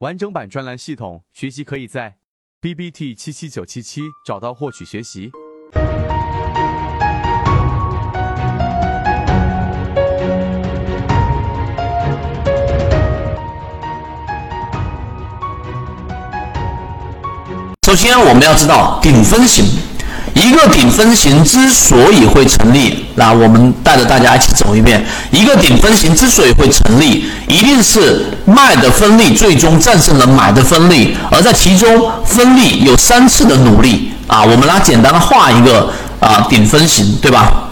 [0.00, 2.16] 完整版专栏系统学习可以在
[2.58, 5.30] B B T 七七九七七找到获取学习。
[17.82, 19.89] 首先，我们要知道顶分型。
[20.34, 25.04] 一个顶分型之所以会成立，那我们带着大家一起走一遍。
[25.30, 34.42] 一个顶分型之所以会成立，一定是卖的分力最终战胜了买的分力，而在其中分力有三次的努力啊。
[34.42, 37.68] 我们来简单的画一个啊顶分型，对吧？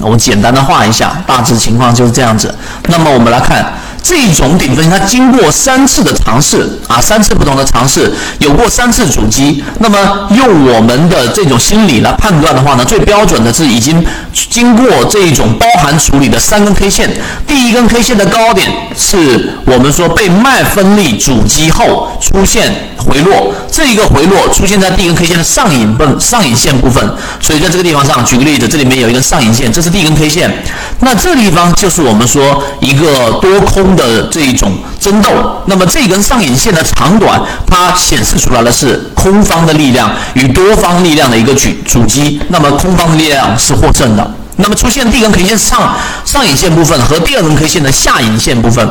[0.00, 2.54] 我们简单的画一下，大致情况就是这样子。
[2.88, 3.72] 那么我们来看。
[4.04, 9.64] 这种顶分，它经过三次的尝试啊，三次不同的尝试，有过三次主击。
[9.80, 14.04] 那么用我们的这种心理来判断的话呢，最标准的是已经
[14.50, 17.10] 经过这种包含处理的三根 K 线。
[17.46, 27.02] 第一根 K 线的高点是我们说被卖分力阻击后出现回落，这一个回落出现在第一根 K 线的上影部上影线部分。
[27.40, 30.62] 所以在这个地方上，举个例子，这里面有一根上影线，这是第一根 K 线。
[31.00, 33.93] 那这地方就是我们说一个多空。
[33.96, 35.30] 的这一种争斗，
[35.66, 44.30] 那么这根上影线的长短，它显示出来的是空方的力量与多方力量的一个举主击，那么空方的力量是获胜的。
[44.56, 48.88] 那么出现第一根 K 线上上影线部分和第二根 K 线的下影线部分，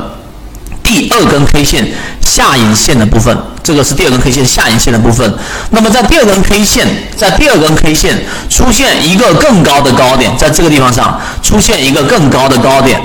[0.83, 5.33] 第二根 K 线下影线的部分，这个是第二根 K 线下影线的部分。
[5.69, 12.99] 那么在第二根 K 线，在第二根 K 线出现一个更高的高点，在这个地方上出现一个更高的高点。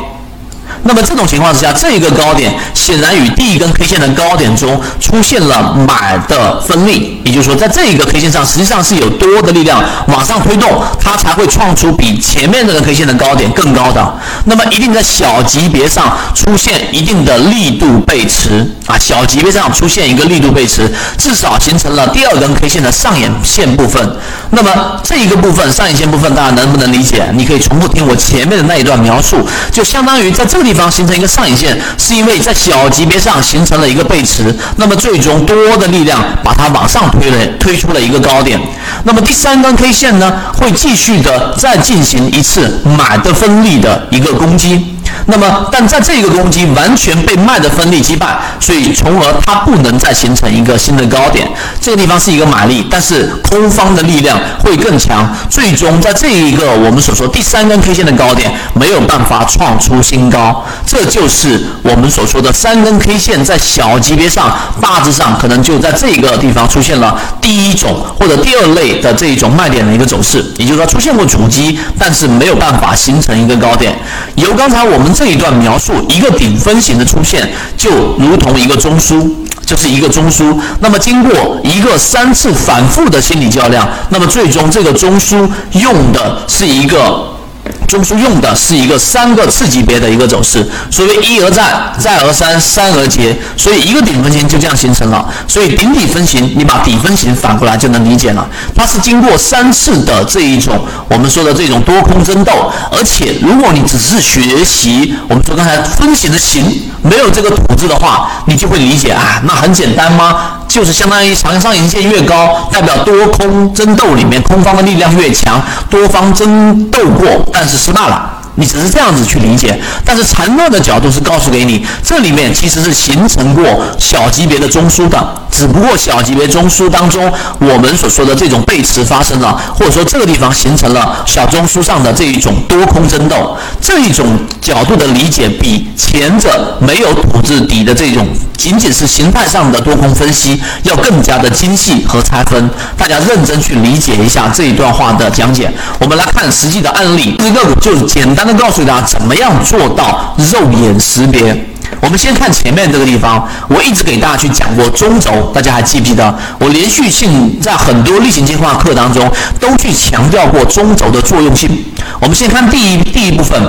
[0.84, 14.14] 那么这种情况之下，这一个高点显然与第一根 K 线的高点中出现了买的分力，也就是说，在这一个 K 线上，实际上是有多的力量往上推动，它才会创出比前面这个 K 线的高点更高的。
[14.44, 24.16] 那么一定在小级别上出现一定的力度背驰啊，小级别上出现一个力度背驰，至少形成了第二根 K 线的上影线部分。
[24.50, 27.28] 那么这一个部分上影线部分，大家能不能理解？
[27.34, 29.36] 你可以重复听我前面的那一段描述，
[29.72, 30.68] 就相当于在这个。
[30.68, 38.60] 地方形成一个上影线，是因为在小级别上形成了一个背驰，那么最终多的力量把它往上推了，推出了一个高点。
[39.04, 44.97] 那么第三根 K 线呢，会继续的再进行一次买的分力的一个攻击。
[45.26, 51.48] 那么，但在这个攻击完全被卖的分力击败，所以从而它不能再形成一个新的高点。
[51.80, 60.64] 这个地方是一个买力，但是空方的力量会更强，最终在这一个我们所说第三根 K 线的高点没有办法创出新高。
[60.86, 73.98] 这就是我们所说的三根 K 线在小级别上大致上可能就在这个地方出现了第一种或者第二类的这一种卖点的一个走势，也就是说出现过主击，但是没有办法形成一个高点。
[74.36, 74.98] 由刚才我。
[74.98, 79.28] 们这一段描述一个顶分型的出现，就如同一个中枢，
[79.64, 80.56] 就是一个中枢。
[80.80, 87.37] 那么经过一个三次反复的心理较量，那么最终这个中枢用的是一个。
[87.86, 91.64] 中枢用的是一个三个次级别的一个走势，所谓一而再，
[91.98, 95.26] 再而三，三而竭，所以一个顶分型就这样形成了。
[95.46, 102.52] 所以顶底分型，你把底分型反过来就能理解了，它是经过三次的这一种我们说的这种多空争斗，
[102.92, 106.64] 而且如果你只是学习我们说刚才分型的型，
[107.02, 110.57] 没有这个土字的话，你就会理解啊，那很简单吗？
[110.68, 118.34] 就是相当于长上影线越高，代表多空争斗里面空方的力量越强，多方争斗过，但是失败了。
[118.60, 123.64] 你只是这样子去理解，但是缠论的角度是告诉给你，这里面其实是形成过
[123.98, 134.26] 小级别的中枢的，只不过小级别中枢当中，我们所说的这种背驰发生了，或者说这个地方形成了小中枢上的这一种多空争斗，这一种
[134.60, 138.26] 角度的理解比前者没有土字底的这种
[138.58, 142.68] 仅仅是形态上的多空分析要更加的精细和拆分。
[142.98, 145.72] 大家认真去理解一下这一段话的讲解。
[145.98, 148.58] 我们来看实际的案例，这个就简单的。
[148.58, 151.64] 告诉大家怎么样做到肉眼识别。
[152.00, 156.36] 我们先看前面这个地方，我一直给大家去讲过中轴，大家还记不记得？
[156.58, 161.70] 我连续性在很多例行进化课当中都去强调过中轴的作用性。
[162.18, 163.62] 我们先看第一第一部分，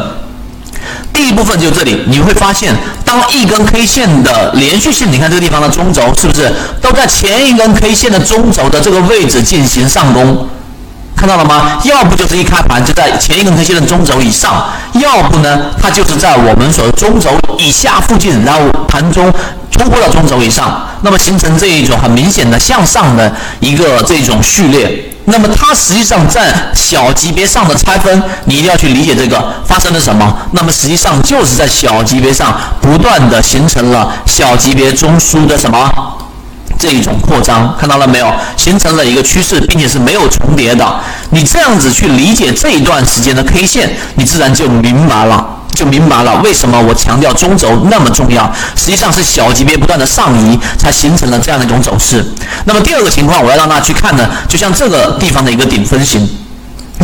[1.14, 6.52] 第一部分就这里，你会发现，当一根 K 线的连续性，你看这个地方的中轴是不是
[6.82, 10.48] 都在前一根 K 线的中轴的这个位置进行上攻？
[11.16, 11.78] 看到了吗？
[11.84, 19.30] 要不就是一开盘就在前一根 K 线的中轴以上，要不呢，它就是在我们所中轴以下附近，然后盘中
[19.80, 25.06] 突破了中轴以上，那么形成这一种很明显的向上的一个这种序列。
[25.26, 30.36] 那么它实际上在小级别上的拆分，你一定要去理解这个发生了什么。
[30.52, 35.90] 那么实际上就是在小级别上不断的形成了小级别中枢的什么
[36.78, 38.30] 这一种扩张，看到了没有？
[38.58, 41.00] 形成了一个趋势，并且是没有重叠的。
[41.30, 45.59] 你这样子去理解这一段时间的 K 线，你自然就明白了。
[45.80, 52.22] 就明白了为什么我强调中轴那么重要，实际上是小级别不断的上移，才形成了这样的一种走势。
[52.66, 56.28] 那么第二个情况，我要让大家去看呢，就像这个地方的一个顶分型。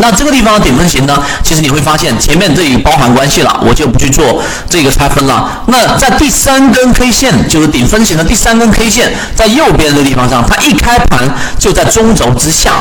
[0.01, 5.63] 那这个地方的顶分型呢，其实你会发现前面这里包含关系了，我就不去做这个拆分了。
[5.67, 12.73] 那在第三根 K 线，就是顶分型的第三根 K 线，在右边这个地方上，它一开盘就在中轴之下。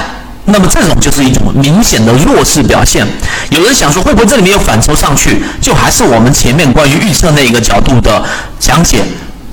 [0.47, 3.07] 那么这种就是一种明显的弱势表现。
[3.51, 5.43] 有人想说，会不会这里面有反抽上去？
[5.61, 8.23] 就还是我们前面关于预测那一个角度的
[8.59, 9.03] 讲解，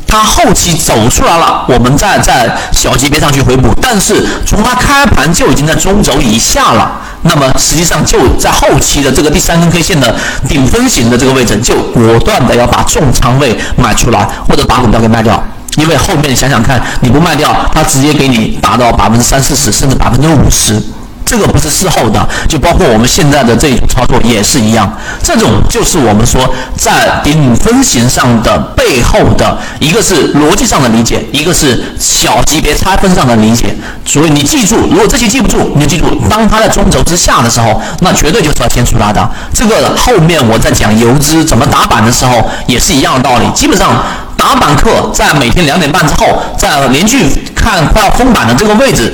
[0.05, 3.73] 它后期走出来了，我们再在小级别上去回补。
[3.81, 10.13] 但是从它开盘就已经在中轴以下了，那么实际上就在后期的这个第三根 K 线的
[10.47, 15.41] 顶分型的这个位置，就果断的要把重仓位买出来，或者把股票给卖掉。
[15.77, 20.81] 因为后面想想看，你不卖掉，它直接给你达到百分之三四十，甚至百分之五十。
[21.23, 24.91] 这个不是事后的，就包括我们现在的这种操作也是一样。
[25.23, 26.41] 这种就是我们说
[26.75, 33.73] 在顶分型上的背后的一个是逻辑上的理解，一个是小级别拆分上的理解。
[34.03, 39.29] 所以你记住，如果这些记不住，你就记住，当它在中轴之下的时候，那绝对就是要先出拉的。
[39.53, 43.45] 这个后面我在讲游资怎么打板的时候也是一样的道理。
[43.55, 44.03] 基本上
[44.41, 49.13] 打板课在每天两点半之后，在连续看快要封板的这个位置。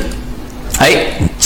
[0.80, 0.96] 哎，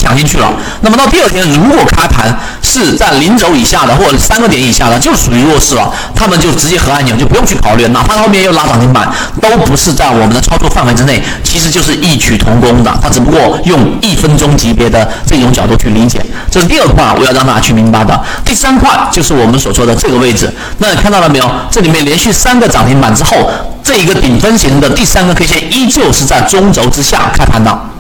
[0.01, 0.51] 抢进去了。
[0.81, 5.94] 那么到第二天，如果开盘是在零轴以下的，或者三个点以下的，就属于弱势了。
[6.15, 9.07] 他们就直接合按钮，就不用去考虑，哪怕后面又拉涨停板，
[9.39, 11.21] 都不是在我们的操作范围之内。
[11.44, 16.19] 其实就是异曲同工的，它只不过用一分钟级别的这种角度去理解。
[16.50, 18.19] 这是第二块，我要让大家去明白的。
[18.44, 20.51] 第三块就是我们所说的这个位置。
[20.80, 21.50] 那看到了没有？
[21.69, 23.50] 这里面连续三个涨停板之后，
[23.83, 27.90] 这一个顶分型的第三个 K 线依旧是在中轴之下开盘的。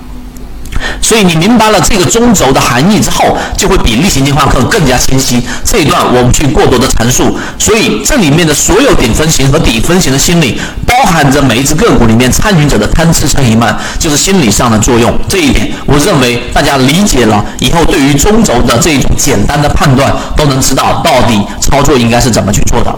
[1.01, 5.41] 所以你明白了这个中轴的含义之后，就会比例行进化课更加清晰。
[5.63, 15.17] 这一段我们去过多的阐述，所以这里面的所有顶分型和底分型的心理，包含着每一只个股里面参与者的贪吃撑一慢，就是心理上的作用。
[15.27, 22.93] 这一点，我认为大家理解了以后，对于中轴的这种简单的判断，都能知道到底操作应该是怎么去做的。